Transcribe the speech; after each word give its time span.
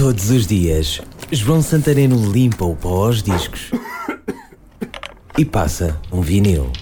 Todos 0.00 0.30
os 0.30 0.46
dias, 0.46 0.98
João 1.30 1.60
Santareno 1.60 2.32
limpa 2.32 2.64
o 2.64 2.74
pó 2.74 3.04
aos 3.04 3.22
discos 3.22 3.70
e 5.36 5.44
passa 5.44 6.00
um 6.10 6.22
vinil. 6.22 6.72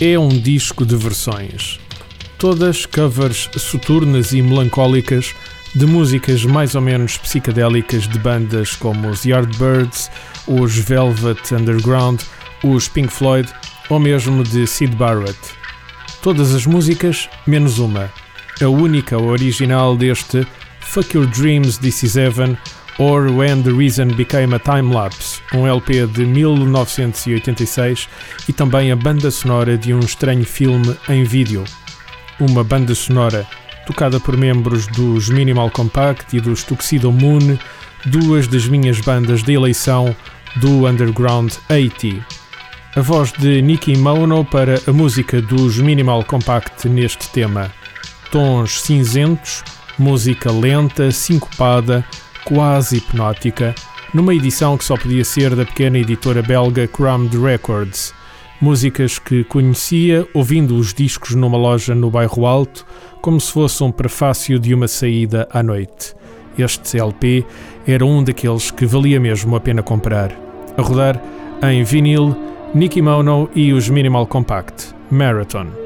É 0.00 0.16
um 0.16 0.28
disco 0.28 0.86
de 0.86 0.94
versões. 0.94 1.80
Todas 2.38 2.86
covers 2.86 3.50
soturnas 3.58 4.32
e 4.32 4.40
melancólicas 4.40 5.34
de 5.74 5.84
músicas 5.84 6.44
mais 6.44 6.76
ou 6.76 6.80
menos 6.80 7.18
psicadélicas 7.18 8.06
de 8.06 8.18
bandas 8.20 8.76
como 8.76 9.08
os 9.08 9.24
Yardbirds, 9.24 10.08
os 10.46 10.76
Velvet 10.76 11.52
Underground, 11.52 12.20
os 12.62 12.86
Pink 12.86 13.12
Floyd 13.12 13.52
ou 13.90 13.98
mesmo 13.98 14.44
de 14.44 14.68
Sid 14.68 14.94
Barrett. 14.94 15.63
Todas 16.24 16.54
as 16.54 16.64
músicas, 16.64 17.28
menos 17.46 17.78
uma. 17.78 18.10
A 18.58 18.66
única 18.66 19.18
original 19.18 19.94
deste 19.94 20.46
Fuck 20.80 21.14
Your 21.14 21.26
Dreams 21.26 21.76
This 21.76 22.02
Is 22.02 22.16
Heaven 22.16 22.56
or 22.98 23.30
When 23.30 23.62
the 23.62 23.70
Reason 23.70 24.06
Became 24.06 24.54
a 24.54 24.58
Time 24.58 24.94
Lapse, 24.94 25.42
um 25.52 25.66
LP 25.66 26.06
de 26.06 26.24
1986 26.24 28.08
e 28.48 28.54
também 28.54 28.90
a 28.90 28.96
banda 28.96 29.30
sonora 29.30 29.76
de 29.76 29.92
um 29.92 30.00
estranho 30.00 30.46
filme 30.46 30.96
em 31.10 31.24
vídeo. 31.24 31.62
Uma 32.40 32.64
banda 32.64 32.94
sonora 32.94 33.46
tocada 33.86 34.18
por 34.18 34.34
membros 34.34 34.86
dos 34.86 35.28
Minimal 35.28 35.70
Compact 35.72 36.34
e 36.34 36.40
dos 36.40 36.62
Tuxedo 36.62 37.12
Moon, 37.12 37.58
duas 38.06 38.48
das 38.48 38.66
minhas 38.66 38.98
bandas 38.98 39.42
de 39.42 39.52
eleição 39.52 40.16
do 40.56 40.86
Underground 40.86 41.52
80. 41.68 42.43
A 42.96 43.00
voz 43.00 43.32
de 43.32 43.60
Nicky 43.60 43.96
Mono 43.96 44.44
para 44.44 44.80
a 44.86 44.92
música 44.92 45.42
dos 45.42 45.78
Minimal 45.78 46.22
Compact 46.22 46.88
neste 46.88 47.28
tema. 47.30 47.72
Tons 48.30 48.82
cinzentos, 48.82 49.64
música 49.98 50.52
lenta, 50.52 51.10
sincopada, 51.10 52.06
quase 52.44 52.98
hipnótica, 52.98 53.74
numa 54.14 54.32
edição 54.32 54.78
que 54.78 54.84
só 54.84 54.96
podia 54.96 55.24
ser 55.24 55.56
da 55.56 55.64
pequena 55.64 55.98
editora 55.98 56.40
belga 56.40 56.86
Crammed 56.86 57.36
Records. 57.36 58.14
Músicas 58.60 59.18
que 59.18 59.42
conhecia 59.42 60.24
ouvindo 60.32 60.76
os 60.76 60.94
discos 60.94 61.34
numa 61.34 61.58
loja 61.58 61.96
no 61.96 62.12
bairro 62.12 62.46
Alto, 62.46 62.86
como 63.20 63.40
se 63.40 63.50
fosse 63.50 63.82
um 63.82 63.90
prefácio 63.90 64.56
de 64.56 64.72
uma 64.72 64.86
saída 64.86 65.48
à 65.50 65.64
noite. 65.64 66.14
Este 66.56 67.00
LP 67.00 67.44
era 67.88 68.06
um 68.06 68.22
daqueles 68.22 68.70
que 68.70 68.86
valia 68.86 69.18
mesmo 69.18 69.56
a 69.56 69.60
pena 69.60 69.82
comprar. 69.82 70.30
A 70.76 70.80
rodar 70.80 71.20
em 71.60 71.82
vinil, 71.82 72.53
Nicky 72.74 73.00
Mono 73.00 73.48
e 73.54 73.72
os 73.72 73.88
Minimal 73.88 74.26
Compact, 74.26 74.96
Marathon. 75.08 75.83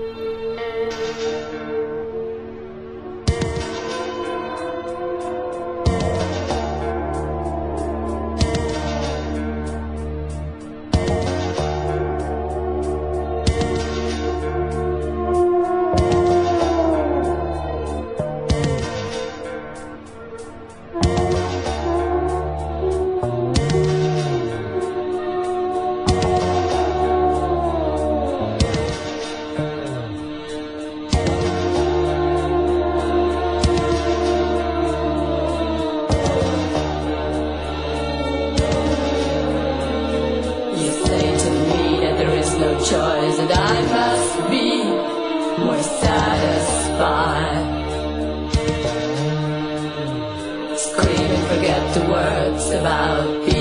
Choice 42.77 43.39
and 43.39 43.51
I 43.51 43.75
must 43.97 44.51
be 44.51 44.85
more 45.65 45.83
satisfied. 45.83 47.67
Scream 50.77 51.31
forget 51.51 51.83
the 51.95 52.05
words 52.11 52.71
about 52.71 53.27
peace 53.47 53.58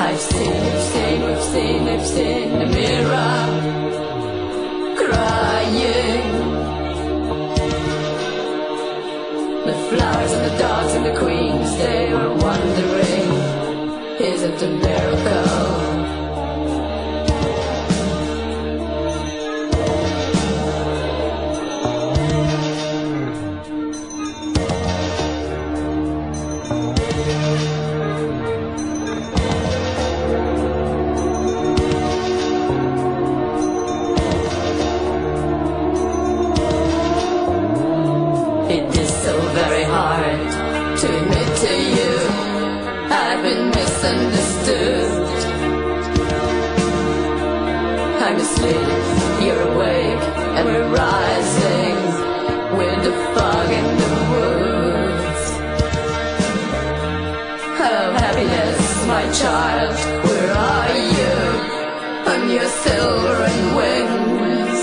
I've 0.00 0.18
seen, 0.18 0.52
I've 0.52 0.80
seen, 0.80 1.22
I've 1.22 1.42
seen, 1.42 1.88
I've 1.88 2.06
seen 2.06 2.58
the 2.58 2.64
mirror 2.64 3.44
crying. 4.96 6.24
The 9.66 9.74
flowers 9.90 10.32
and 10.32 10.44
the 10.46 10.58
dogs 10.58 10.94
and 10.94 11.04
the 11.04 11.14
queens, 11.18 11.76
they 11.76 12.14
were 12.14 12.34
wondering, 12.36 13.30
is 14.20 14.42
it 14.42 14.62
a 14.62 14.68
miracle? 14.68 15.89
I'm 48.22 48.36
asleep, 48.36 48.76
you're 49.42 49.60
awake, 49.72 50.22
and 50.56 50.66
we're 50.66 50.88
rising 50.94 51.29
child, 59.32 59.94
where 60.24 60.52
are 60.52 60.92
you? 61.16 61.34
On 62.32 62.50
your 62.50 62.68
silveren 62.82 63.60
wings. 63.78 64.80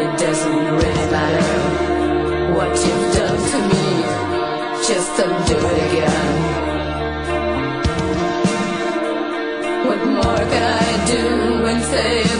It 0.00 0.10
doesn't 0.18 0.64
really 0.80 1.06
matter 1.14 1.52
what 2.56 2.70
you've 2.84 3.08
done 3.14 3.40
to 3.50 3.58
me. 3.70 3.86
Just 4.88 5.12
undo 5.24 5.56
it 5.70 5.78
again. 5.86 6.38
What 9.86 10.00
more 10.18 10.44
can 10.52 10.64
I 10.82 11.06
do 11.06 11.66
and 11.66 11.82
say 11.84 12.39